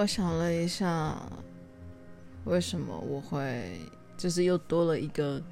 [0.00, 1.14] 我想了一下，
[2.44, 3.78] 为什么我会
[4.16, 5.42] 就是又多了一个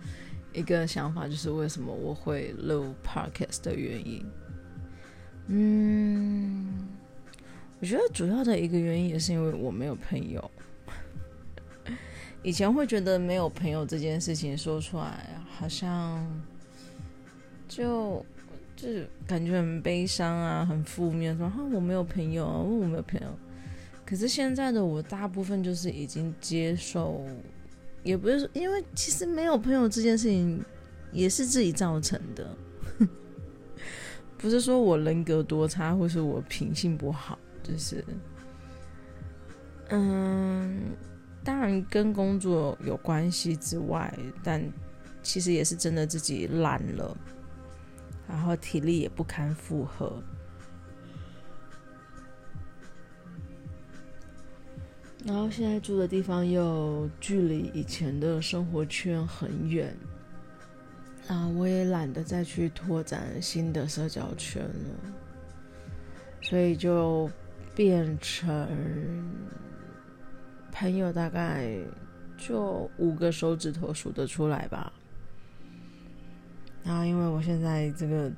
[0.55, 4.25] 一个想法，就是为什么我会录 podcast 的原因。
[5.49, 6.89] 嗯，
[7.79, 10.51] 我觉得主要的一个原因也是因为我没有朋友。
[12.43, 15.29] 以前会觉得没有朋友这件事情说出来，
[15.59, 16.27] 好像
[17.69, 18.25] 就
[18.75, 18.89] 就
[19.27, 23.29] 感觉很悲伤啊，很负面，说哈我没有朋友，我没有朋友。
[24.09, 27.23] 可是现在的我，大部分就是已经接受，
[28.03, 30.65] 也不是说，因为其实没有朋友这件事情
[31.13, 32.57] 也是自己造成的，
[34.39, 38.03] 不是说我人格多差，或是我品性不好，就是
[39.91, 40.97] 嗯。
[41.45, 44.13] 当然跟工作有关系之外，
[44.43, 44.63] 但
[45.23, 47.17] 其实也是真的自己懒了，
[48.29, 50.23] 然后体力也不堪负荷，
[55.29, 59.95] 然后现在住的地方又距离以前的生活圈很远，
[61.27, 65.13] 啊，我也懒得再去拓展新的社交圈了，
[66.41, 67.31] 所以就
[67.77, 68.67] 变成。
[70.73, 71.77] 朋友大概
[72.37, 74.93] 就五个手指头数得出来吧。
[76.85, 78.31] 然后，因为我现在这个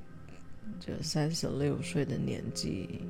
[0.80, 3.02] 就三十六岁的年纪，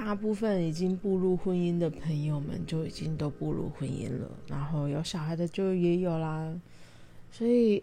[0.00, 6.54] 大部分已经步入婚姻的朋友们就已经都步入婚姻了，然后有小孩的就也有啦。
[7.32, 7.82] 所以，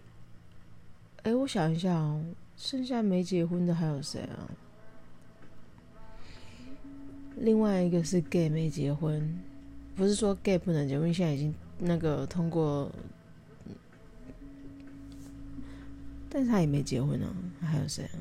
[1.23, 2.23] 哎，我想一下哦，
[2.55, 4.49] 剩下没结婚的还有谁啊？
[7.35, 9.37] 另外一个是 gay 没结婚。
[9.93, 12.89] 不是说 gay 不能结婚，现在已经那个通过，
[16.29, 17.27] 但是他也没结婚呢。
[17.59, 18.17] 还有谁啊？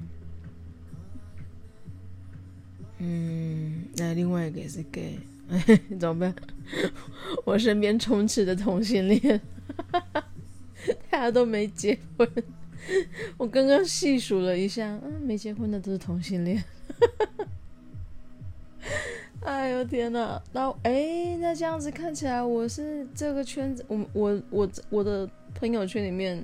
[2.99, 5.19] 嗯，那另外一个也是 gay，
[5.99, 6.35] 怎么办？
[7.45, 9.41] 我身边充斥的同性恋，
[11.11, 12.29] 大家都没结婚。
[13.37, 16.59] 我刚刚细数了一下，嗯，没结婚的都是同性恋。
[16.59, 17.47] 哈哈哈
[19.43, 20.43] 哎呦天哪！
[20.53, 26.43] 那哎，那这样子看起来，我是这个圈子，我我我我的朋友圈里面，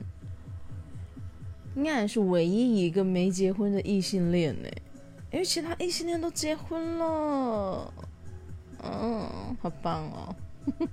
[1.76, 4.68] 应该还是唯一一个没结婚的异性恋呢，
[5.32, 7.92] 因为其他异性恋都结婚了。
[8.82, 10.34] 嗯，好棒哦！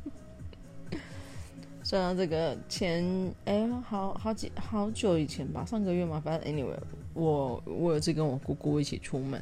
[1.83, 6.77] 说到这个前，哎，好好几好久以前吧，上个月嘛，反正 anyway，
[7.13, 9.41] 我我有次跟我姑姑一起出门。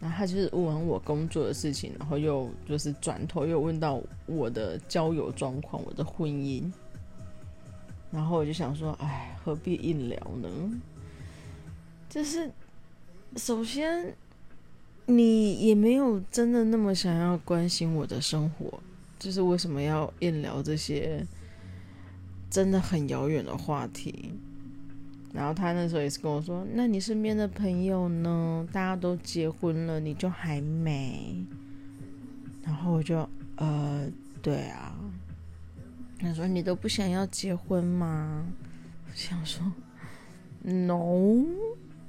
[0.00, 6.70] 然后他就是问完我工作的事情，然后又就是转头又问到我的交友状况、我的婚姻，
[8.12, 10.48] 然后我就想说，哎，何必硬聊呢？
[12.08, 12.48] 就是
[13.36, 14.14] 首先
[15.06, 18.80] 你也没有真的那么想要关心我的生活，
[19.18, 21.26] 就是为什么要硬聊这些
[22.48, 24.32] 真的很遥远的话题？
[25.32, 28.64] 然后他那时候也是跟我说：“那你身边的朋友呢？
[28.72, 31.44] 大家都结婚了，你就还没？”
[32.62, 34.08] 然后我就呃，
[34.40, 34.94] 对啊。
[36.20, 38.46] 他说：“你都不想要结婚吗？”
[39.10, 39.60] 我想说
[40.62, 41.44] ：“No，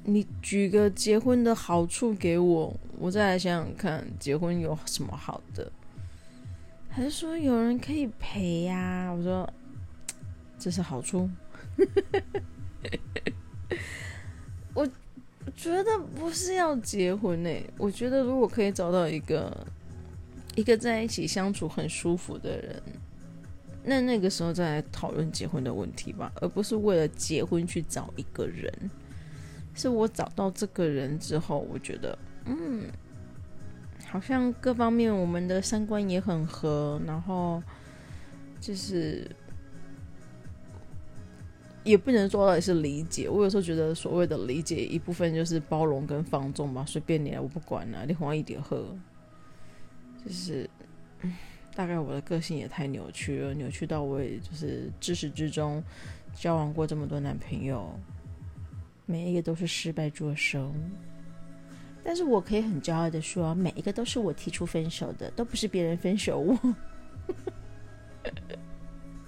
[0.07, 5.71] 你举个结婚的好处给我，我再来想想看，结婚有什么好的？”
[6.87, 9.09] 还是说有人可以陪呀？
[9.11, 9.51] 我说
[10.59, 11.29] ：“这是好处。
[14.73, 14.87] ”我
[15.55, 19.65] 觉得不是要结婚诶，我觉得如果可以找到一个
[20.55, 22.81] 一个在一起相处很舒服的人，
[23.83, 28.71] 那那个时候再来讨论结婚的问题吧，而不是为了结婚去找一个人。
[29.75, 32.89] 是我找到这个人之后，我觉得嗯，
[34.07, 37.61] 好像各方面我们的三观也很合，然后
[38.59, 39.29] 就是。
[41.83, 48.83] 也不能说到底是理解，我有时候觉得所谓的理解一部分就是包容跟放纵吧，随便你，我不管了，你黄一点喝，
[50.25, 50.67] 就是，
[51.75, 55.83] 大概我的个性也太扭曲了，扭曲到我也就是自始至终
[56.33, 57.93] 交往过这么多男朋友，
[59.05, 60.73] 每一个都是失败作收，
[62.03, 66.57] 但是我可以很骄傲的说，每一个都是我提出分手的，都不是别人分手我，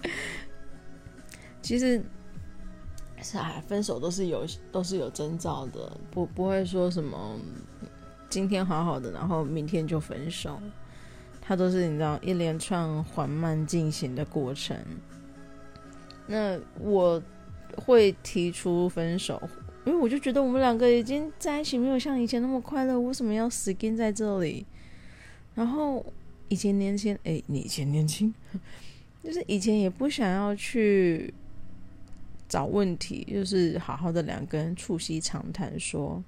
[1.62, 2.02] 其实。
[3.20, 7.36] 是啊，分手都是有都是有征兆的，不不会说什么
[8.30, 10.60] 今天好好的，然后明天就分手，
[11.42, 14.76] 它都是你知道一连串缓慢进行的过程。
[16.28, 17.20] 那我
[17.76, 19.42] 会提出分手，
[19.88, 24.66] 因为我就觉得我们两个已经在一起，没有像以前那么快乐，为什么要死跟在这里？
[25.54, 26.04] 然后
[26.48, 28.32] 以前年轻，哎，你以前年轻，
[29.24, 31.32] 就是以前也不想要去
[32.46, 36.22] 找问题，就是好好的两个人促膝长谈，说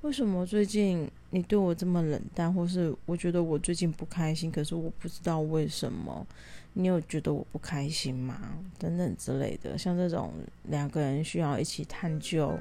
[0.00, 6.26] 为什么最近你对我这么冷淡，或是我觉得我最近不开心，可是我不知道为什么，
[6.72, 8.58] 你有觉得我不开心吗？
[8.78, 10.32] 等等之类的，像这种
[10.64, 12.58] 两个人需要一起探究。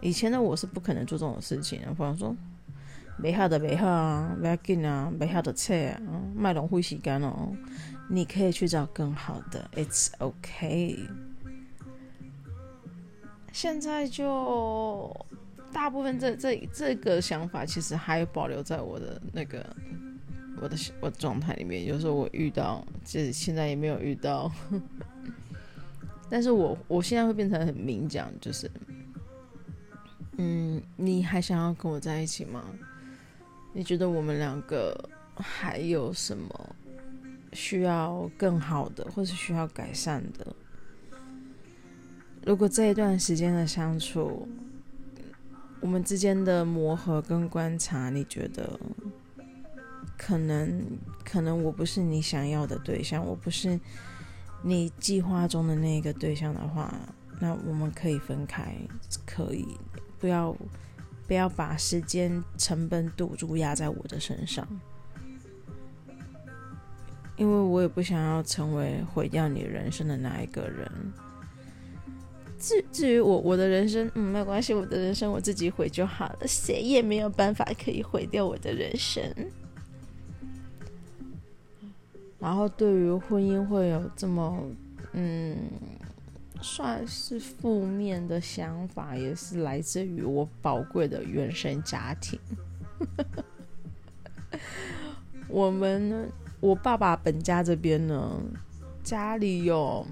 [0.00, 2.34] 以前的我是不可能做这种事情的，比方说。
[3.18, 5.98] 没好的，没好啊，不要紧啊，没好的车啊，
[6.34, 7.50] 卖浪费时间哦。
[8.10, 10.98] 你可以去找更好的，It's OK。
[13.52, 15.10] 现在就
[15.72, 19.64] 大部分这这这个想法，其实还保留在我的那个
[20.60, 21.86] 我的我状态里面。
[21.86, 24.52] 有时候我遇到，就是现在也没有遇到，
[26.28, 28.70] 但是我我现在会变成很明讲，就是，
[30.38, 32.64] 嗯，你还想要跟我在一起吗？
[33.72, 36.76] 你觉得我们两个还有什么
[37.52, 40.54] 需要更好的，或是需要改善的？
[42.44, 44.48] 如果这一段时间的相处，
[45.80, 48.78] 我们之间的磨合跟观察，你觉得
[50.16, 50.82] 可能
[51.24, 53.78] 可能我不是你想要的对象，我不是
[54.62, 56.94] 你计划中的那个对象的话，
[57.40, 58.74] 那我们可以分开，
[59.26, 59.66] 可以
[60.18, 60.56] 不要。
[61.28, 64.64] 不要把时间成本赌注压在我的身上，
[67.36, 70.88] 因为我也不想要成为毁掉你人生的那一个人。
[72.60, 79.24] 至至于我我的人生，嗯，没关系，我的人生我自己毁就好了，谁也没有办法可以毁掉我的人生。
[82.38, 84.62] 然后对于婚姻会有这么，
[85.10, 85.56] 嗯。
[86.66, 92.40] 算是负面的想法，也是来自于我宝贵的原生家庭。
[95.46, 96.28] 我们，
[96.58, 98.42] 我爸爸本家这边呢，
[99.04, 100.04] 家里有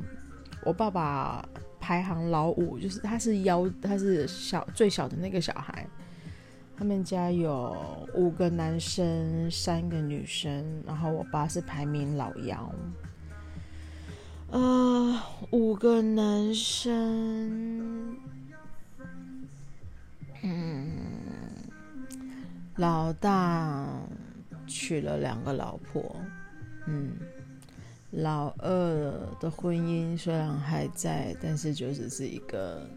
[0.63, 1.45] 我爸爸
[1.81, 5.85] 排行老五，就是他是幺，他是小最小的那个小孩。
[6.77, 7.77] 他们家有
[8.15, 12.73] 五个男生，三个女生，然后我爸是排名老幺。
[14.55, 15.21] 呃，
[15.51, 18.17] 五个男生，
[20.45, 20.93] 嗯，
[22.77, 23.85] 老大
[24.65, 26.15] 娶了两个老婆，
[26.87, 27.17] 嗯，
[28.13, 32.89] 老二的婚姻虽然还在，但是就只是一个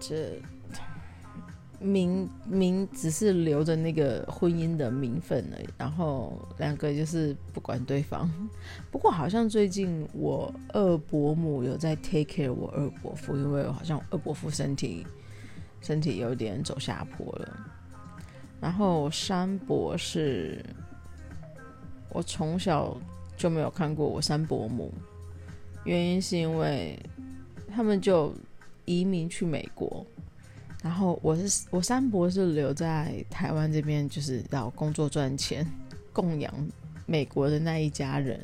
[0.00, 0.42] 这。
[1.84, 8.30] 名名只是留着那个婚姻的名分而已，然后两个就是不管对方。
[8.90, 15.06] 不过好像最近我二伯母有在 take care 我二伯父，因为好像二伯父身体
[15.82, 17.56] 身体有点走下坡了。
[18.60, 20.64] 然后三伯是，
[22.08, 22.96] 我从小
[23.36, 24.90] 就没有看过我三伯母，
[25.84, 26.98] 原因是因为
[27.68, 28.32] 他们就
[28.86, 30.06] 移民去美国。
[30.84, 35.66] 然后我是我三伯是留在台湾这边，就是要工作赚钱，
[36.12, 36.52] 供养
[37.06, 38.38] 美国的那一家人。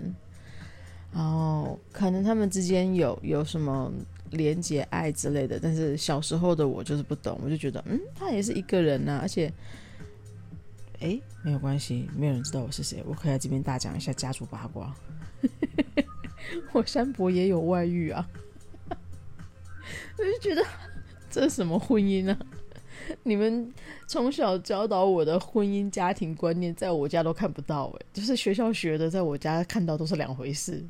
[1.13, 3.93] 然后可能他们之间有有什么
[4.31, 9.53] 连结爱之类的，但是小时候的我就是不懂，我就觉得嗯，他也是一个人呐、啊，而且，
[11.01, 14.95] 哎，没有关系，没有人知道我是谁，我可以在这边大讲一下家族八卦。
[16.73, 18.27] 我三伯也有外遇啊，
[18.89, 20.65] 我就觉得。
[21.31, 22.39] 这是什么婚姻、啊？
[23.25, 23.73] 你们
[24.07, 30.85] 从小教导我的婚姻家庭观念，在我家都看不到哎，就是学校学的，在我家看到都是两回事。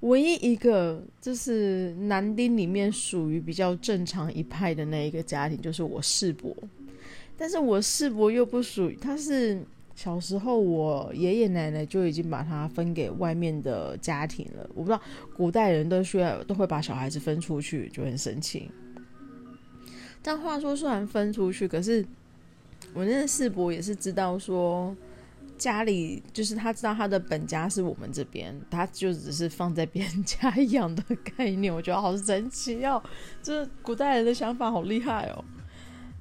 [0.00, 6.54] 唯一一个就是男丁里面属于比较正常一派的那一个家庭，就是我世伯。
[7.36, 9.60] 但是我世伯又不属于，他是
[9.94, 14.68] 小时候我爷爷奶奶就已经把他分给外面的家庭了。
[14.74, 15.00] 我不知道
[15.36, 18.70] 古代人都需要都会把小孩子分出去，就很神奇。
[20.22, 22.06] 但话说，虽然分出去，可是
[22.94, 24.96] 我那个四伯也是知道说，
[25.58, 31.02] 家里就是他知道他的本家是我们这边，他就只是放在别人家 一样的
[31.36, 31.74] 概念。
[31.74, 33.02] 我觉得好神奇哦，
[33.42, 35.44] 这古代人的想法好厉害哦。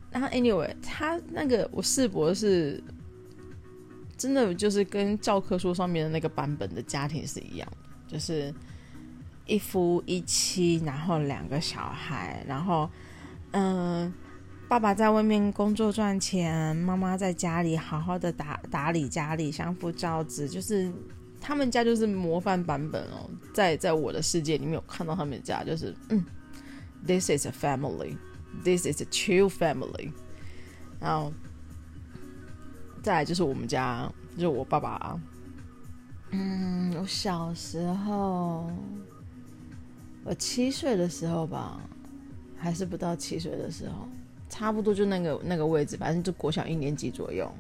[0.10, 2.84] 然后 anyway，他那个我世伯是
[4.18, 7.68] 真的就是跟教科书上面的那个版本的家庭是一样，
[8.08, 8.52] 就是
[9.46, 12.90] 一夫一妻，然后两个小孩，然后。
[13.52, 14.14] 嗯，
[14.68, 20.92] 爸爸在外面工作赚钱，妈妈在家里好好的打打理家里，相夫教子，就是
[21.40, 23.30] 他们家就是模范版本哦。
[23.54, 26.24] 在在我的世界里面有看到他们家，就是嗯
[27.06, 30.12] ，this is a family，this is a true family。
[31.00, 31.34] 然后
[33.02, 35.20] 再来就是我们家，就是我爸爸。
[36.30, 38.72] 嗯，我小时候，
[40.24, 41.82] 我七岁的时候吧，
[42.62, 44.08] 还是不到七岁的时候，
[44.48, 47.52] 差不多就那个那个位置，反正就国小一年级左右。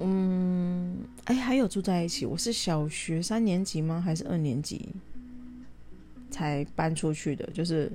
[0.00, 2.26] 嗯，哎，还有住在一起。
[2.26, 4.00] 我是小学三年级吗？
[4.00, 4.86] 还是二年级
[6.30, 7.48] 才搬出去的？
[7.54, 7.90] 就是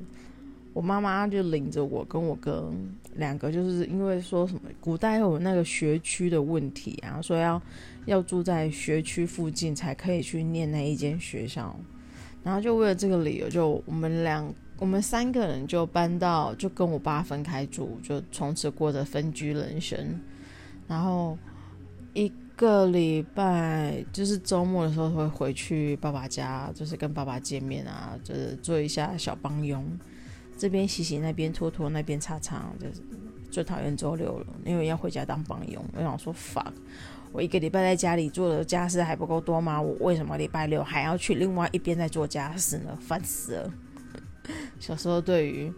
[0.74, 2.72] 我妈妈就领着我跟我哥
[3.16, 7.62] 两个，就是因为说什么古代有那个学区的问题啊，说要
[8.06, 11.76] 要住在学区附近才可以去念那一间学校。
[12.44, 20.20] 然后就为了这个理由，就我们两我们三个人就搬到，就跟我爸分开住，就从此过着分居人生。
[20.88, 21.38] 然后。
[22.18, 29.86] 一个礼拜就是周末的时候会回去爸爸家，就是跟爸爸见面啊，就是做一下小帮佣，
[30.58, 33.02] 这边洗洗，那边拖拖，那边擦擦，就是
[33.52, 35.84] 最讨厌周六了，因为要回家当帮佣。
[35.94, 36.72] 我想说，fuck，
[37.34, 39.82] 我一个礼拜在家里做的家事还不够多吗？
[39.82, 42.98] 我为什么礼拜六还要去另外一边在做家事呢？
[43.02, 43.74] 烦死了！
[44.80, 45.72] 小时候对于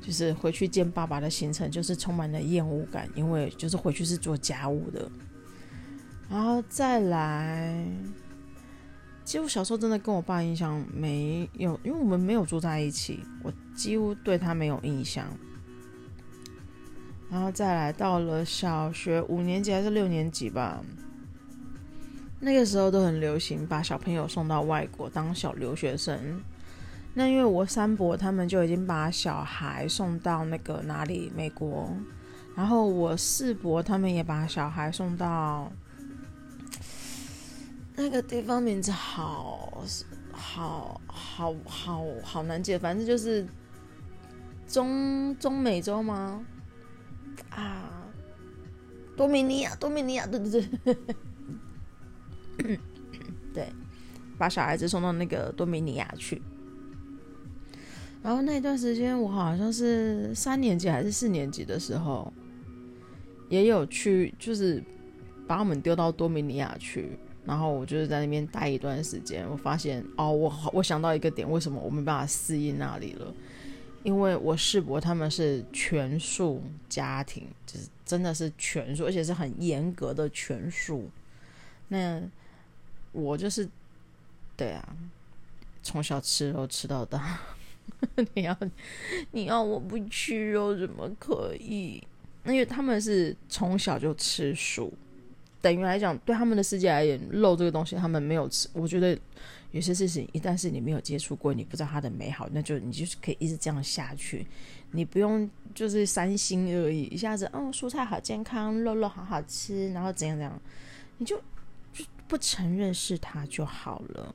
[0.00, 5.10] 就是回去见爸爸的行程就是充满了厌恶感，因为就是回去是做家务的。
[6.30, 7.84] 然后再来，
[9.24, 15.26] 其实我小时候真的跟我爸印象没有，因为我们没有住在一起，我几乎对他没有印象。
[17.30, 20.82] 然后再来到了小学五年级还是六年级吧，
[22.40, 26.40] 那个时候都很流行把小朋友送到外国当小留学生。
[27.18, 31.92] 那因为我三伯他们就已经把小孩送到那个哪里美国，
[32.54, 35.68] 然后我四伯他们也把小孩送到。
[37.96, 39.82] 那个地方名字好
[40.30, 43.44] 好好好好难记，反正就是
[44.68, 46.40] 中中美洲吗？
[47.50, 48.06] 啊，
[49.16, 52.78] 多米尼亚，多米尼亚，对对对，
[53.52, 53.72] 对，
[54.38, 56.40] 把小孩子送到那个多米尼亚去。
[58.22, 62.32] 然后那段时间，我好像是三年级还是四年级的时候，
[63.48, 64.82] 也有去，就是
[65.46, 67.18] 把我们丢到多米尼亚去。
[67.46, 73.32] 然后我就是在那边待一段时间，我发现哦，我我想到一个点，为什么我没办法适应那里了？
[74.02, 81.08] 因为我世伯他们是全素家庭，就是真的是全素，而且是很严格的全素。
[81.88, 82.20] 那
[83.12, 83.66] 我就是
[84.54, 84.96] 对啊，
[85.82, 87.40] 从小吃肉吃到大，
[88.34, 88.56] 你要
[89.32, 92.02] 你要我不吃肉怎么可以？
[92.44, 94.92] 因为他们是从小就吃素。
[95.60, 98.68] 等于来讲，对他们的世界而言，肉这个东西他们没有吃。
[98.72, 99.18] 我觉得
[99.72, 104.46] 有些事情，一旦是你没有接触过，你不知道它的美好，那就你就是可以一直这样下去。
[104.92, 110.62] 你不用就是三心二意，一下子哦，蔬菜好健康，肉肉好好吃，然后怎样怎样，
[111.18, 111.36] 你就
[111.92, 114.34] 就不承认是它就好了。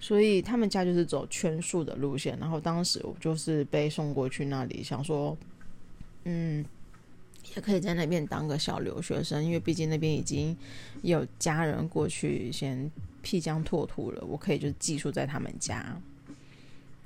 [0.00, 2.38] 所以他们家就是走圈素的路线。
[2.38, 5.36] 然后当时我就是被送过去那里，想说，
[6.24, 6.64] 嗯。
[7.56, 10.54] 也可以在那边当个小留学生，因为毕竟那边已经
[11.00, 12.90] 有家人过去先
[13.22, 15.98] 辟疆拓土了，我可以就寄宿在他们家，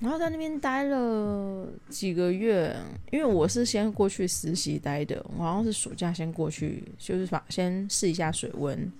[0.00, 2.76] 然后在那边待了几个月。
[3.12, 8.90] 因为我是先过去实习待的，我好像是暑假先过去，就是把先试一下水温，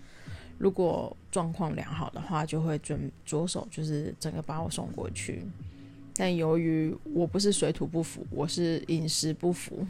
[0.63, 5.45] 如果状况良好的话，就会准着手就是整个把我送过去。
[6.15, 9.85] 但由于我不是水土不服，我是饮食不服。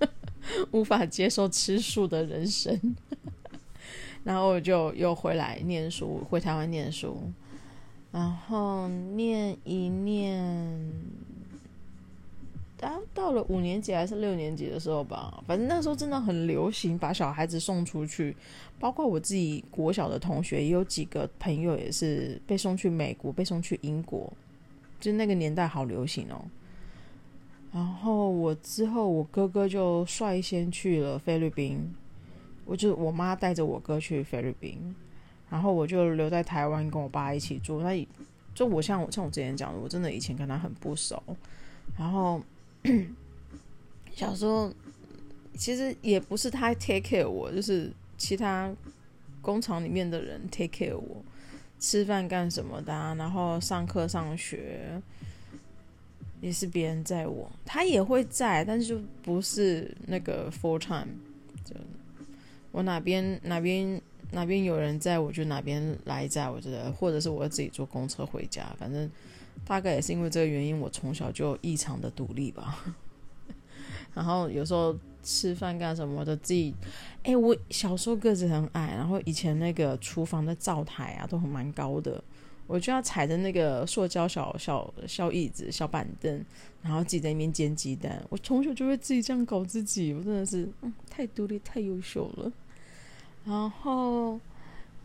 [0.72, 2.80] 无法接受吃素的人生，
[4.24, 7.30] 然后我就又回来念书，回台湾念书，
[8.12, 10.90] 然后念一念，
[12.82, 18.36] 到到了五年级还是六年级的时候吧，反正那时候真的很流行把小孩子送出去，
[18.80, 24.30] 包括我自己国小的同学也有几个朋友也是被送去美国，被送去英国，
[24.98, 26.44] 就那个年代好流行哦。
[27.72, 31.94] 然后我之后，我哥哥就率先去了菲律宾，
[32.64, 34.94] 我就我妈带着我哥去菲律宾，
[35.48, 37.80] 然后我就留在台湾跟我爸一起住。
[37.80, 38.06] 那
[38.54, 41.22] 就我像我像我之前讲的，我真的以前跟他很不熟，
[41.96, 42.42] 然后
[44.14, 44.72] 小时候
[45.56, 48.74] 其实也不是他 take care 我，就是其他
[49.40, 51.22] 工厂里面的人 take care 我，
[51.78, 55.00] 吃饭干什么的，然后上课上学。
[56.40, 61.06] 也是别人载我，他也会载，但是就不是那个 full time。
[61.64, 61.72] 就
[62.72, 66.50] 我哪边哪边哪边有人载，我就哪边来载。
[66.50, 69.08] 我觉得，或者是我自己坐公车回家，反正
[69.64, 72.84] 大概也是因为这个原因，我从小就异常的独立吧。
[74.14, 76.74] 然后有时候吃饭干什么的自己，
[77.22, 82.22] 哎、我小时候个子很矮，然后以前那个厨房的灶台啊都很蛮高的，
[82.66, 86.44] 我就要踩着那个塑胶小小小椅子、小板凳，
[86.82, 88.22] 然后自己在那边煎鸡蛋。
[88.28, 92.52] 我从小就会自己这样搞自己，我真的是嗯太独立、太优秀了。
[93.44, 94.38] 然后。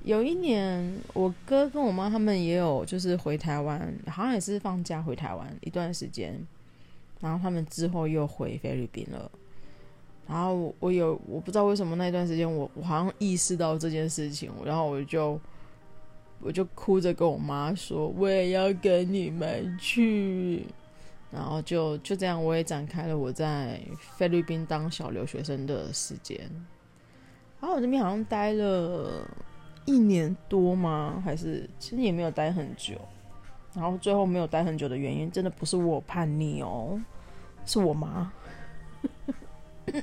[0.08, 6.34] 有一年，我哥跟我妈他们也有就是回台湾，好像也是放假回台湾一段时间，
[7.20, 9.30] 然后他们之后又回菲律宾了。
[10.26, 15.38] 然后我，有我不知道为什么那段时间我我好像意识到这件事情，然后我就
[16.40, 20.64] 我就哭着跟我妈说我也要跟你们去，
[21.32, 23.82] 然后就就这样我也展开了我在
[24.16, 26.40] 菲律宾当小留学生的时间。
[27.60, 29.28] 然后我这边好像待了。
[29.88, 31.20] 一年多吗？
[31.26, 32.94] 还是其实也没有待很久。
[33.74, 37.00] 然后最后没有待很久的原因，真的不是我叛逆哦，
[37.66, 38.32] 是我妈。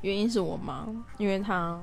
[0.00, 0.88] 原因是我妈，
[1.18, 1.78] 因为她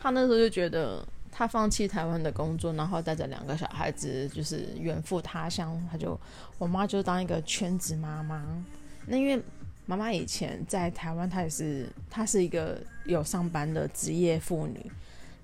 [0.00, 5.84] 她那时候就觉得，她放弃台湾的工作，然后带着两个小孩子，就是远赴他乡。
[5.90, 6.16] 她就
[6.58, 8.64] 我妈就当一个全职妈妈。
[9.06, 9.42] 那因为
[9.84, 14.92] 妈妈以前在台湾，她也是她是一个有上班的职业妇女。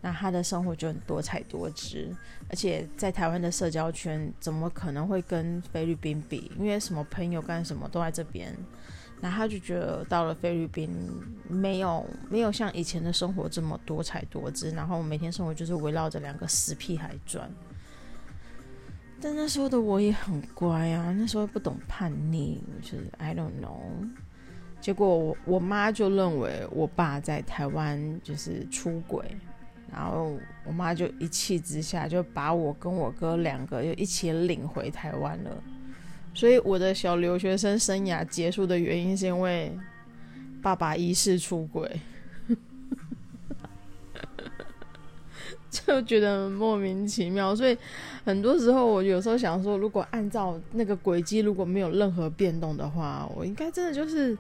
[0.03, 2.11] 那他的生活就很多彩多姿，
[2.49, 6.51] 而且在台湾的社交圈怎么可能会跟菲律宾比？
[6.59, 8.57] 因为什么朋友干什么都在这边，
[9.21, 10.91] 那他就觉得到了菲律宾
[11.47, 17.51] 没有没有像以前的生活这么多彩多姿，然后每天生活就是围绕着两个死屁孩转。
[19.21, 24.09] 但那时候的我也很乖啊，那时候不懂叛逆，就是 I don't know。
[24.81, 29.37] 结果我我妈就认为我爸在台湾就是出轨。
[29.93, 35.51] 然后我妈就一气之下就把我跟我哥两个就一起领回台湾了，
[36.33, 39.77] 所以我的小留学生生涯结束的原因是因为
[40.63, 42.01] 爸爸疑似出轨，
[45.71, 47.57] 就觉得莫名其妙。
[47.57, 47.77] 所以
[48.25, 54.37] 很多时候我有时候想说，如果按照那个轨迹，如果没有任何变动的话，我应该真的就是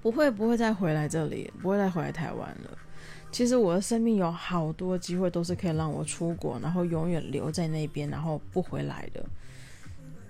[0.00, 2.78] 不会不会再回来这里，不会再回来台湾了。
[3.32, 9.24] 其实我的生命有好多机会都是可以让我出国，然后永远留在那边，然后不回来的。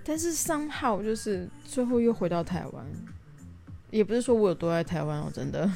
[0.05, 2.85] 但是三号就是最后又回到台湾，
[3.91, 5.69] 也不是说我有多爱台湾，我真的，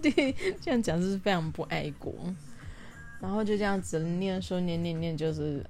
[0.00, 0.32] 对，
[0.62, 2.14] 这样讲就是非常不爱国。
[3.20, 5.66] 然后就这样子念书，念念念，就是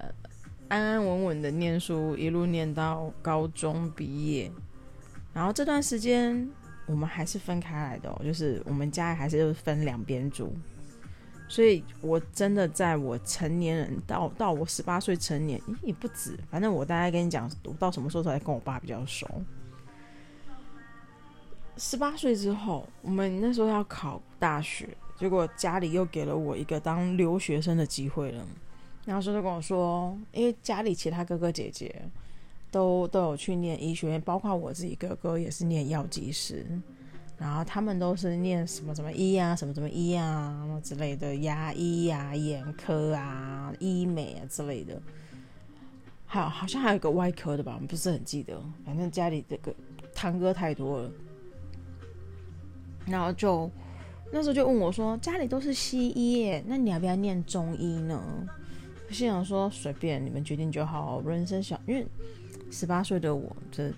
[0.67, 4.51] 安安稳稳的念书，一路念到高中毕业。
[5.33, 6.47] 然后这段时间。
[6.91, 10.51] 我们还是分开来的，就是我们家还是分两边住，
[11.47, 19.25] 所以我真的在我成年人到到我十八岁成年，也不止，反正我大概跟你讲，我到什么时候才跟我爸比较熟。
[21.77, 28.45] 十八岁之后，我们那时候要考大学，结果家里又给了我一个当留学生的机会了，
[29.05, 32.03] 然后说就跟我说，因为家里其他哥哥姐姐。
[32.71, 36.65] 都都有去念医学院，包括我自己哥哥也是念药剂师，
[37.37, 45.01] 然后他们都是念什么什么医啊，什么什么医啊之类的，牙医啊、眼科啊、医美啊之类的，
[46.25, 49.75] 好，好像还有一个外科的吧，我不是很记得，反正家里这个
[50.15, 51.11] 堂哥太多了，
[53.05, 53.69] 然后就
[54.31, 58.47] 那时候就问我说，家里都是西医耶，那你要不要念中医呢？
[59.09, 62.07] 我心想说随便你们决定就好，人生小，因为。
[62.71, 63.93] 十八岁的我，这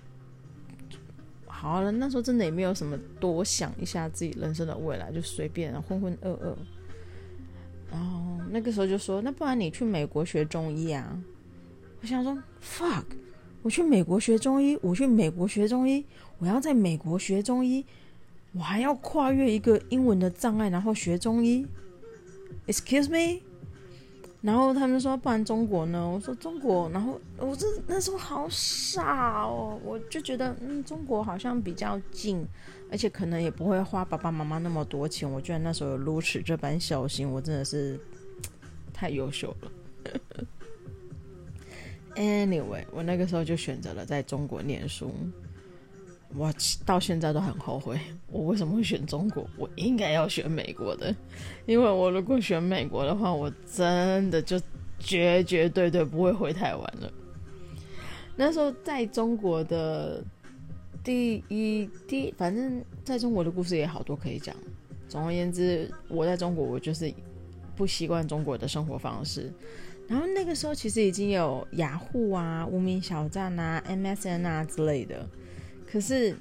[1.46, 1.90] 好了。
[1.90, 6.54] 那时候真的也没有什么多想一下自己人生的未来，就随便浑浑噩噩。
[7.90, 11.16] 然后那个时候就说：“那不然你去美国学中医啊？”
[12.02, 13.04] 我想说：“fuck，
[13.62, 16.04] 我去美国学中医，我去美国学中医，
[16.38, 17.86] 我要在美国学中医，
[18.52, 21.64] 我还要跨越一个英文的障碍，然后学中医。
[22.66, 23.40] Excuse me。”
[24.44, 26.06] 然后他们说，不然中国呢？
[26.06, 32.46] 我说中国，然后我这那时候好傻哦，我就觉得嗯，中国好像比较近，
[32.90, 35.28] 而且可能也不会花爸爸妈妈那么多钱。
[35.28, 37.98] 我居然那时候有如此这般小心，我真的是
[38.92, 39.72] 太优秀了。
[42.16, 45.10] Anyway，我那个时候就选择了在中国念书。
[46.36, 46.52] 我
[46.84, 49.48] 到现在都很后悔，我为什么会选中国？
[49.56, 51.14] 我应该要选美国的，
[51.66, 54.60] 因为我如果选美国的话，我真的就
[54.98, 57.12] 绝绝对对不会回台湾了。
[58.36, 60.22] 那时候在中国的
[61.04, 64.54] 第一第，反正在中国的故事也好多可以讲。
[65.08, 67.12] 总而言之，我在中国，我就是
[67.76, 69.52] 不习惯中国的生活方式。
[70.08, 75.24] 然后那个时候其实已经有雅虎啊、无名小站啊、MSN 啊之类的，
[75.94, 76.36] 可是，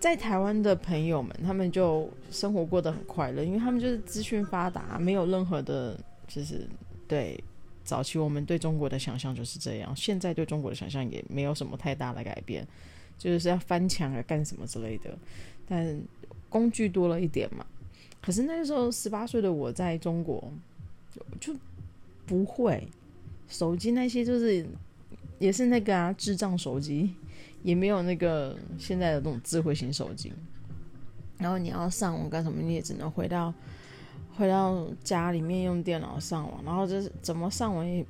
[0.00, 6.66] 在台湾的朋友们，他们就生活过得很快乐，因为他们就是资讯发达，没有任何的，就是
[7.06, 7.40] 对
[7.84, 12.66] 早期我们对中国的想象就是这样，现在对中国的想象也没有什么太大的改变，
[13.16, 15.16] 就是要翻墙啊干什么之类的，
[15.64, 16.02] 但
[16.48, 17.64] 工具多了一点嘛。
[18.20, 20.52] 可是那个时候十八岁的我在中国
[21.14, 21.52] 就。
[21.54, 21.58] 就
[22.26, 22.86] 不会，
[23.48, 24.66] 手机那些就是
[25.38, 27.14] 也是那个啊，智障手机，
[27.68, 30.32] 也没有那个现在的那种智慧型手机。
[31.36, 33.52] 然后你要上网干什么，你也只能回到
[34.34, 36.64] 回到家里面用电脑上网。
[36.64, 38.02] 然后就是怎么上网也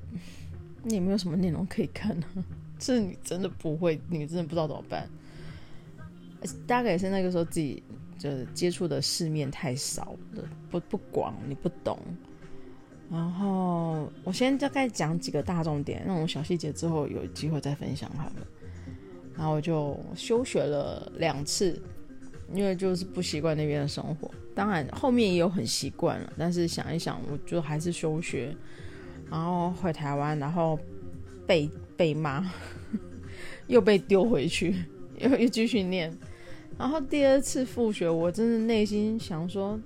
[0.85, 2.27] 也没有什么内容可以看呢？
[2.79, 5.09] 这你真的不会，你真的不知道怎么办。
[6.65, 7.83] 大概也是那个时候自己
[8.17, 11.99] 就是接触的世面太少了，不不广，你不懂。
[13.11, 18.47] 然后我先大概讲几个大重点，那种小细节之后有机会再分享好了。
[19.39, 21.81] 然后我就休学了两次，
[22.53, 24.29] 因为就是不习惯那边的生活。
[24.53, 28.53] 当然后面也有很习惯了，但是想一想，我就还是休学，
[29.31, 30.77] 然后回台湾，然后
[31.47, 32.45] 被被骂，
[33.69, 34.75] 又被丢回去，
[35.19, 36.13] 又又继续念。
[36.77, 39.79] 然后第二次复学，我真的内心想说，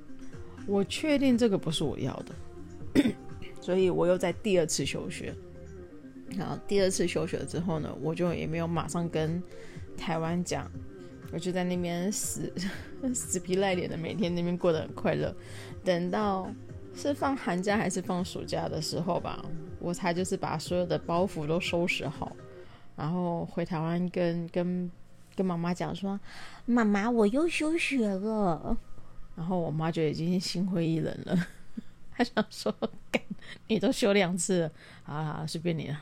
[0.66, 3.04] 我确定这个不是我要的。
[3.60, 5.34] 所以我又在第二次休学，
[6.36, 9.42] 然后第二次休学之后呢，我就也没有马上跟
[9.96, 10.70] 台湾讲，
[11.32, 12.52] 我就在那边死
[13.14, 15.34] 死皮赖脸的每天那边过得很快乐。
[15.84, 16.50] 等到
[16.94, 19.44] 是放寒假还是放暑假的时候吧，
[19.78, 22.34] 我才就是把所有的包袱都收拾好，
[22.96, 24.90] 然后回台湾跟跟
[25.34, 26.18] 跟妈妈讲说
[26.66, 28.76] ：“妈妈，我又休学了。”
[29.34, 31.46] 然后我妈就已经心灰意冷了。
[32.14, 32.74] 他想说，
[33.66, 34.72] 你都休两次了，
[35.04, 35.98] 好好随便你了。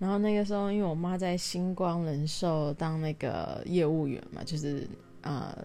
[0.00, 4.84] 然后那个时候，因为我妈在新光人寿当那个业务员嘛，就是
[5.20, 5.56] 呃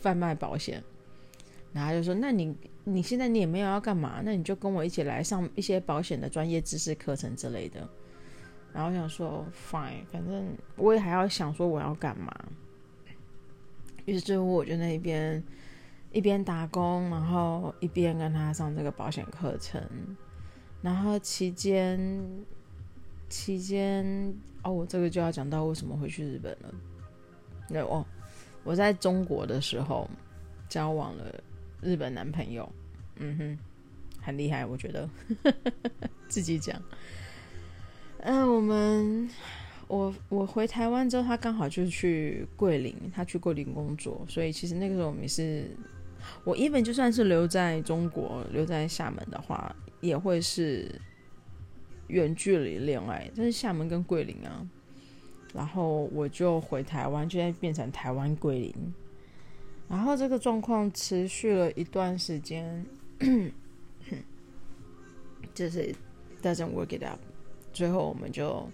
[0.00, 0.82] 贩卖保险。
[1.74, 7.86] 然后就说：“那你你现在你也没有要干嘛，那你就跟我一起来上一些保险的专业知识课程之类的。”
[8.72, 12.34] 然后想说，fine，反正我也还要想说我要干嘛。
[14.06, 15.44] 于是最后我就那边。
[16.12, 19.80] 一边打工，然后一边跟他上这个保险课程，
[20.82, 22.10] 然后期间
[23.30, 24.04] 期间
[24.62, 26.74] 哦，我这个就要讲到为什么会去日本了。
[27.70, 28.04] 那哦，
[28.64, 30.06] 我在中国的时候
[30.68, 31.24] 交往了
[31.80, 32.70] 日本男朋友，
[33.16, 33.58] 嗯哼，
[34.20, 35.08] 很厉害，我觉得
[36.28, 36.78] 自己讲。
[38.18, 39.30] 嗯、我们
[39.88, 45.70] 我我回台湾之后，他刚好就是去桂林，他去桂林工作，所以其实那个时候我们也是。
[46.44, 50.86] 我 even 就算是留在中国，留在厦门的话，也会是
[52.10, 53.30] 远距离恋爱。
[53.34, 54.66] 但是厦门跟桂林啊，
[55.54, 58.74] 然后我就回台湾，就在变成台湾桂林。
[59.88, 62.84] 然后这个状况持续了一段时间，
[65.54, 65.94] 就是
[66.42, 67.18] doesn't work it out。
[67.72, 68.68] 最后我们就。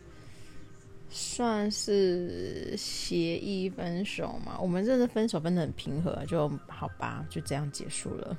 [1.09, 4.59] 算是协议分手嘛？
[4.61, 8.37] 我们真的分手分得很平和，就好吧，就这样结束了。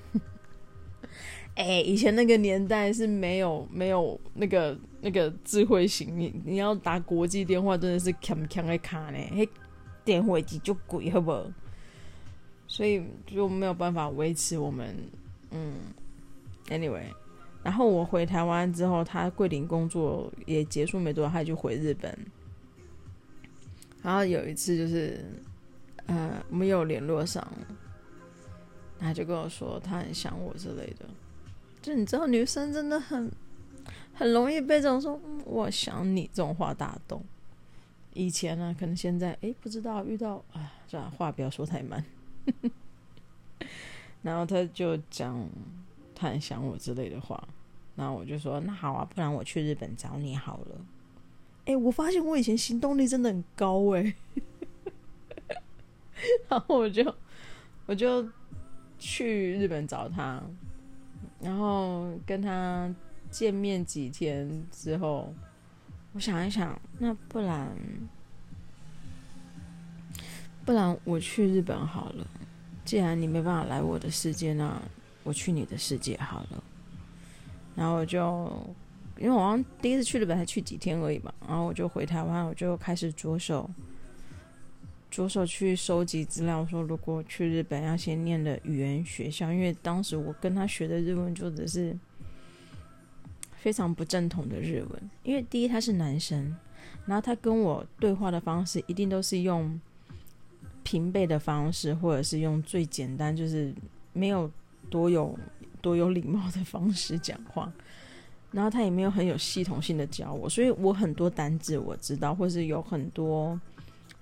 [1.57, 9.49] 哎、以前那个年代是没有没有那个那个智慧型，你你要打国际电话真的是强强的卡呢，嘿，
[10.05, 11.43] 电话机就贵，好不好？
[12.67, 14.95] 所以就没有办法维持我们
[15.49, 15.73] 嗯
[16.67, 17.05] ，anyway。
[17.63, 22.15] 然后我回台湾之后，他桂林工作也结束没多久，他就回日本。
[24.03, 25.25] 然后有一次就是，
[26.05, 27.45] 呃，没有联络上，
[28.99, 31.05] 他就跟我说他很想我之类的。
[31.87, 33.31] 就你知道，女生真的很
[34.13, 37.23] 很容易被这种说“我想你”这种话打动。
[38.13, 42.03] 以前呢、可能现在哎不知道遇到啊，这话不要说太满。
[44.21, 45.47] 然后他就讲
[46.13, 47.41] 他很想我之类的话，
[47.95, 50.75] 然后我就说那好啊，不然我去日本找你好了。
[51.63, 54.13] 哎、我发现我以前行动力真的很高哎，
[56.49, 57.15] 然后我就
[57.85, 58.27] 我就
[58.99, 60.43] 去日本找他，
[61.39, 62.93] 然后跟他
[63.29, 65.33] 见面几天之后，
[66.13, 67.69] 我想一想，那不然
[70.65, 72.27] 不然我去日本好了。
[72.83, 74.81] 既然你没办法来我的世界，那
[75.23, 76.63] 我去你的世界好了。
[77.75, 78.51] 然后我就。
[79.19, 83.67] 因为我好像第一次去日本才去几天而已嘛，然后我就回台湾，我就开始着手
[85.17, 91.97] 着手去收集资料，说如果去日本要先念的语言学校，因为当时我跟他学的日文就只是
[93.55, 96.55] 非常不正统的日文，因为第一他是男生，
[97.07, 99.81] 然后他跟我对话的方式一定都是用
[100.83, 103.73] 平辈的方式，或者是用最简单，就是
[104.13, 104.47] 没有
[104.87, 105.35] 多有
[105.81, 107.73] 多有礼貌的方式讲话，
[108.51, 113.59] 然后他也没有很有系统性的教我，所以我很多单字我知道，或是有很多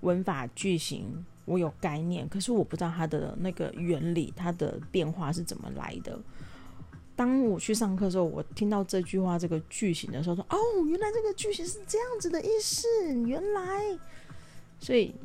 [0.01, 6.19] 文法句型我有概念，可是我不知道它的那个原理，它的变化是怎么来的。
[7.15, 12.87] 当我去上课的时候，我听到这句话这个句型的时候，说：“哦，原来这个句型是这样子的意思。”
[13.25, 13.97] 原来，
[14.79, 15.15] 所以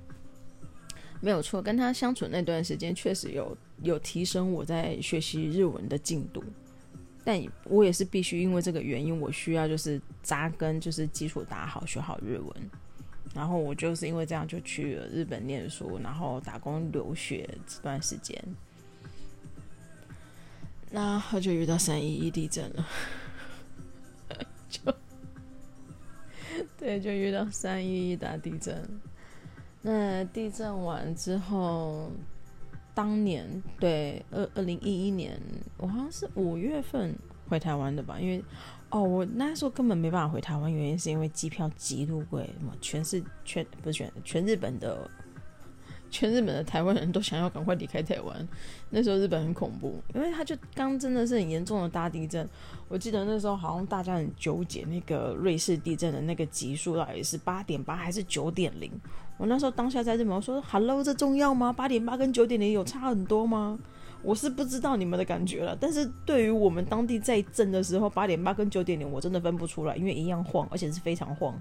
[1.20, 6.44] 没有错，跟他相处那段时间确实有有提升我在学习日文的进度。
[7.24, 12.70] 但我也是必须因为这个原因，我需要就是扎根，就是基础打好，学好日文。
[13.34, 18.36] 然后我就是因为这样就去了日本念书，然后打工留学这段时间。
[20.90, 22.88] 那后就遇到三一一地震了，
[24.68, 24.92] 就
[26.76, 28.82] 对，就遇到三一一大地震。
[29.82, 32.10] 那地震完之后，
[32.92, 35.40] 当年对二二零一一年，
[35.76, 37.16] 我好像是五月份
[37.48, 38.18] 回台湾的吧？
[38.18, 38.44] 因为
[38.90, 45.10] 哦，我那时候根本没办法回台湾，原因是因为机票极度贵，什么全是全不是全全日本的。
[46.12, 48.48] 全日本的台湾人都想要赶快离开台湾。
[48.90, 52.44] 那时候日本很恐怖，因为他就刚真的是很严重的大地震。
[52.88, 58.90] 我记得那时候好像大家很纠结那个瑞士地震的那个级数到底是八点八还是九点零。
[59.38, 61.72] 我那时候当下在日本我说：“Hello，这重要吗？
[61.72, 63.78] 八点八跟九点零有差很多吗？”
[64.22, 71.60] 我是不知道你们的感觉了，但是对于我们当地在震的时候，八点八跟九点零我真的分不出来，因为一样晃，而且是非常晃。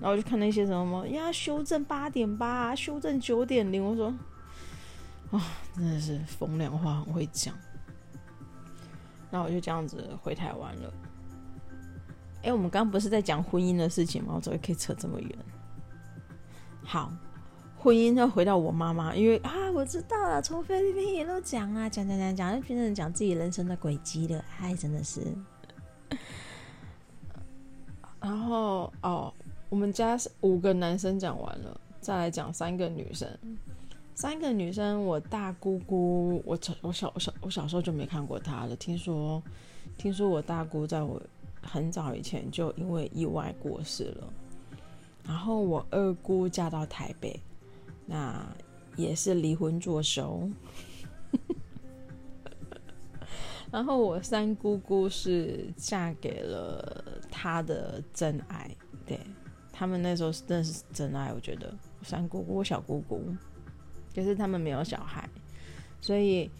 [0.00, 3.84] 然后就看那些什么呀，修正八点八，修正九点零。
[3.84, 4.14] 我说，
[5.32, 5.42] 啊、
[5.74, 7.52] 真的是风凉话很会讲。
[9.30, 10.94] 那我就这样子回台湾了。
[12.44, 14.34] 哎，我们刚刚不是在讲婚姻的事情吗？
[14.36, 15.38] 我怎么可以扯这么远？
[16.84, 17.12] 好，
[17.78, 24.44] 婚姻要回到我妈妈，因为啊，我知道了，从菲律宾也都讲啊，讲讲讲讲，就变成讲自己人生的轨迹了。
[24.60, 25.20] 哎，真的是。
[28.20, 29.32] 然后哦。
[29.70, 33.28] 我们家五个男生讲完了，再来讲三个女生。
[34.14, 38.74] 三个女生，我大姑姑，我小我小我小我小时候就没看过她了。
[38.74, 39.42] 听说，
[39.98, 41.20] 听说我大姑在我
[41.60, 44.32] 很早以前就因为意外过世了。
[45.26, 47.38] 然后我二姑嫁到台北，
[48.08, 48.44] 那
[48.96, 50.50] 也是离婚作收。
[53.70, 58.68] 然后我三姑姑是嫁给了她的真爱，
[59.06, 59.20] 对。
[59.70, 63.22] 他们那时候是真的是真爱，我觉得三姑姑、小姑姑，
[64.12, 65.28] 可是他们没有小孩，
[66.00, 66.50] 所以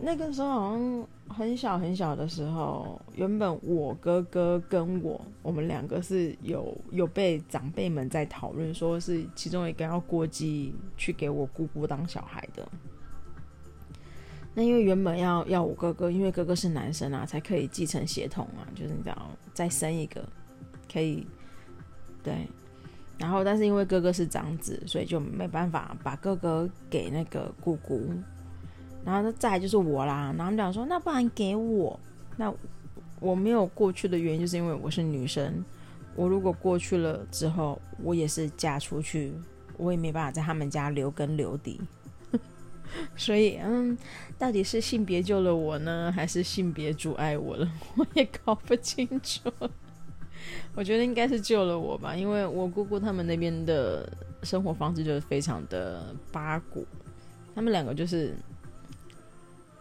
[0.00, 12.68] 那个时候好像很小很小的时候，原本我哥哥跟我，我们两个是有有被长辈们在讨论，说是其中一个要过继去给我姑姑当小孩的。
[14.54, 20.24] 那因为原本要要我哥哥，因为哥哥是男生啊，才可以继承血统啊，就是你知道，再生一个
[20.92, 21.26] 可以。
[22.22, 22.46] 对，
[23.18, 28.08] 然后但是因为哥哥是长子，所以就没办法把哥哥给那个姑姑。
[29.04, 31.98] 然后那再就是我啦，然后他们讲说，那不然给我。
[32.36, 32.52] 那
[33.20, 35.64] 我没有过去的原因，就是因为我是女生。
[36.16, 39.32] 我如果过去了之后，我也是嫁出去，
[39.76, 41.80] 我也没办法在他们家留根留底。
[43.16, 43.96] 所以，嗯，
[44.38, 47.68] 到底是性别救了我呢，还是性别阻碍我了？
[47.98, 49.52] 我也搞不清楚。
[50.74, 54.08] 我觉得应该是救了我吧，因为我姑姑他们那边的
[54.42, 56.86] 生活方式就是非常的八股，
[57.54, 58.36] 他们两个就是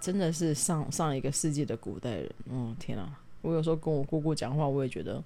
[0.04, 2.30] 真的是上上一个世纪的古代人。
[2.50, 3.18] 哦，天啊！
[3.42, 5.24] 我有时候跟我姑姑讲话，我也觉得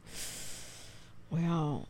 [1.29, 1.81] 我要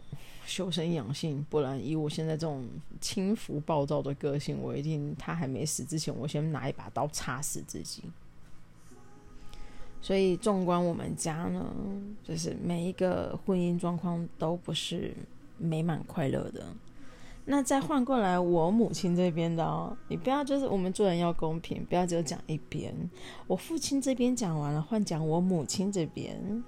[0.46, 2.66] 修身养性，不然以我现在这种
[3.02, 8.04] 轻浮暴躁的个性，我一定他还没死之前，我先拿一把刀插死自己。
[10.02, 11.66] 所以，纵观我们家呢，
[12.24, 15.14] 就是每一个婚姻状况都不是
[15.58, 16.66] 美满快乐的。
[17.50, 22.94] 那再换过来，我母亲这边的哦，你不要就是我们做人要公平，不要只有讲一边。
[23.48, 26.62] 我父亲这边讲完了，换讲我母亲这边。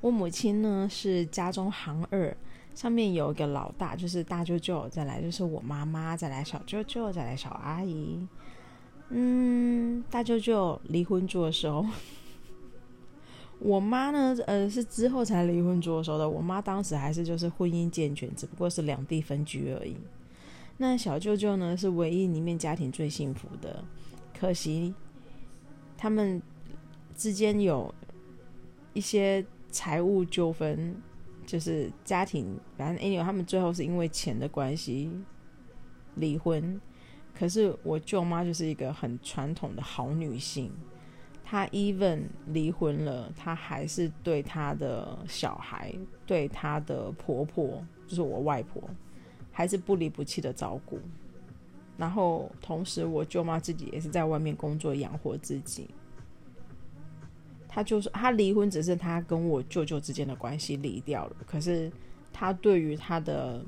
[0.00, 2.36] 我母亲呢是家中行二，
[2.76, 8.24] 上面有一个老大，就是大舅舅，再来就是我妈妈，再来小舅舅，再来小阿姨。
[9.08, 11.84] 嗯，大舅舅离婚做的时候。
[13.60, 16.28] 我妈呢，呃，是之后才离婚作收的。
[16.28, 19.96] 我妈当时还是就是婚姻健全，只不过是两地分居而已。
[20.76, 23.82] 那小舅舅呢，是唯一里面家庭最幸福的。
[24.38, 24.92] 可惜
[25.96, 26.42] 他们
[27.16, 27.94] 之间有
[28.92, 30.94] 一些财务纠纷，
[31.46, 35.10] 就是家庭，反正 anyway 他们最后是因为钱的关系
[36.16, 36.80] 离婚。
[37.32, 40.70] 可是我舅妈就是一个很传统的好女性，
[41.46, 45.94] 她 even 离婚了，她还是对她的小孩、
[46.26, 48.82] 对她的婆婆，就是我外婆，
[49.52, 50.98] 还是不离不弃的照顾。
[51.98, 55.88] 然后同时，我舅妈自己也是在外面工作养活自己。
[57.68, 61.36] 她就是她离婚，只是她跟我舅舅之间的关系离掉了。
[61.46, 61.92] 可是
[62.32, 63.64] 她对于她的，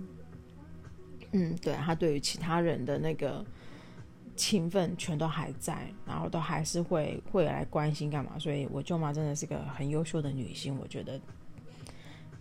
[1.33, 3.45] 嗯，对，她对于其他人的那个。
[4.37, 8.39] 情分全都还在，然后都还是会会来关心干嘛？
[8.39, 11.19] 所以我舅妈真的是个很优秀的女性，我觉得。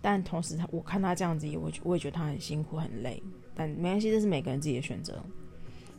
[0.02, 3.20] 但同时，她我看她这样子，我我也觉得她很辛苦很累。
[3.54, 5.20] 但没关系，这是每个人自己的选择。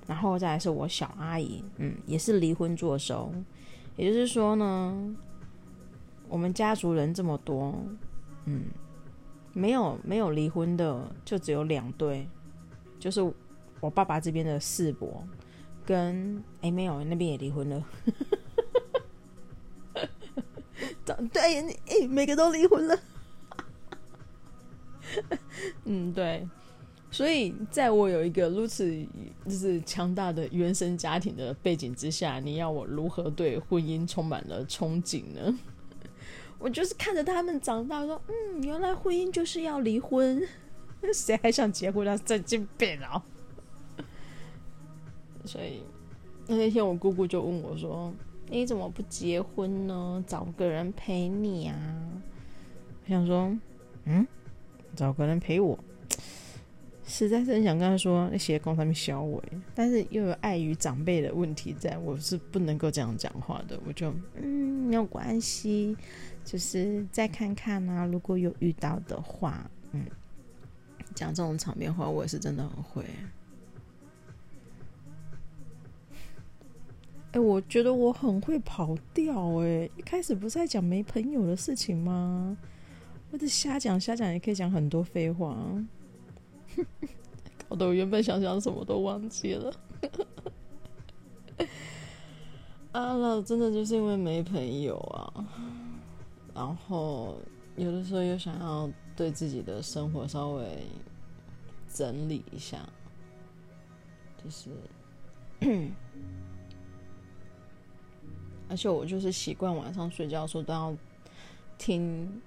[0.05, 3.33] 然后再来是我小阿姨，嗯，也是离婚作收。
[3.97, 5.15] 也就是说呢，
[6.29, 7.75] 我们家族人这么多，
[8.45, 8.65] 嗯，
[9.51, 12.25] 没有没有离婚的就只有两对，
[12.99, 13.21] 就是
[13.81, 15.21] 我爸爸这边的四伯。
[15.88, 17.84] 跟哎没有，那边也离婚了。
[21.32, 21.41] 对，
[21.88, 23.00] 哎，每个都离婚了。
[25.86, 26.45] 嗯，对。
[27.10, 28.86] 所以，在我有一个如此
[29.45, 35.58] 就是强大的原生家庭的背景之下，你要我如何对婚姻充满了憧憬呢？
[36.60, 40.45] 我就是看着他们长大，说，嗯，原来婚姻就是要离婚，
[41.13, 42.19] 谁还想结婚啊？
[42.26, 43.23] 神经病啊！
[45.47, 45.81] 所以
[46.45, 48.13] 那那天我姑姑就问我说
[48.49, 50.23] ：“你怎么不结婚呢？
[50.27, 51.75] 找个人陪你啊？”
[53.05, 53.57] 我想说
[54.05, 54.27] ：“嗯，
[54.95, 55.77] 找个人陪我，
[57.05, 59.41] 实在是很想跟他说那些公他们小伟，
[59.73, 63.79] 但是又有碍于长辈的问题，在我是不能够这样讲话的。
[63.88, 65.95] 我就嗯，没有关系，
[66.43, 70.05] 就是再看看啊，如果有遇到的话，嗯，
[71.15, 73.05] 讲这种场面话，我也是真的很会。”
[77.38, 79.89] 我觉得我很会跑调哎！
[79.97, 82.58] 一开始不是在讲没朋友的事情吗？
[83.32, 85.58] 我的瞎讲瞎讲也可以讲很多废话，
[87.67, 89.73] 搞得我原本想讲什么都忘记了。
[92.93, 95.45] 啊，那真的就是因为没朋友啊，
[96.56, 97.38] 然后
[97.76, 100.84] 有的时候又想要对自己的生活稍微
[101.93, 102.88] 整理一下，
[104.43, 104.69] 就是。
[108.69, 110.95] 而且我就是习惯晚上睡觉的时候都要
[111.77, 112.41] 听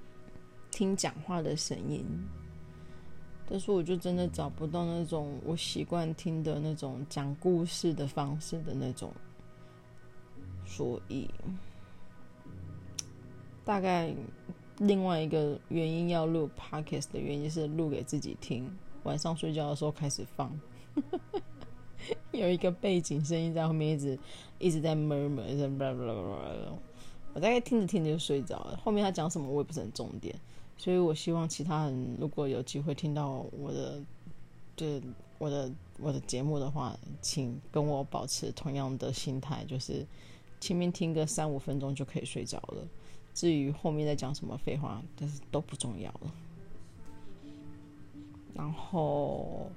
[0.70, 2.04] 听讲话的声音，
[3.48, 9.12] 但是我就真的找不到那种我习惯听的那种讲故事的方式的那种，
[10.66, 11.28] 所以
[13.64, 14.14] 大概
[14.78, 18.70] 另外一个原因要录 podcast 的原因是录给自己听，
[19.04, 20.52] 晚上睡觉的时候开始放。
[22.40, 24.18] 有一个背景声音在后面一直
[24.58, 26.72] 一直在 murmur，一直 blah blah blah，
[27.34, 28.80] 我大概听着听着就睡着了。
[28.82, 30.34] 后面他讲什么我也不是很重点，
[30.78, 34.00] 所以我希望其他人如果有机会听到我的，
[34.74, 35.02] 对
[35.36, 40.06] 我的我的节目的话，请跟我保持同样的心态，就是
[40.60, 42.88] 前面听个三五分钟就可以睡着了。
[43.34, 46.32] 至于后面在讲什么废话，但是都不重要了。
[48.54, 49.70] 然后。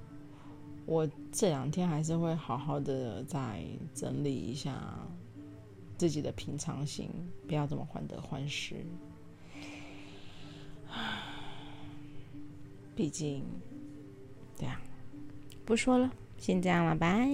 [0.86, 4.98] 我这两天还是会好好的再整理一下
[5.96, 7.08] 自己的平常心，
[7.48, 8.76] 不要这么患得患失。
[12.94, 13.42] 毕竟，
[14.56, 14.80] 对啊，
[15.64, 17.28] 不说了，先这样了，拜。